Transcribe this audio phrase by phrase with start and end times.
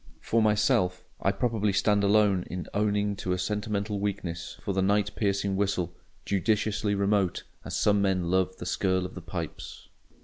[0.19, 5.11] For myself, I probably stand alone in owning to a sentimental weakness for the night
[5.15, 9.89] piercing whistle—judiciously remote, as some men love the skirl of the pipes.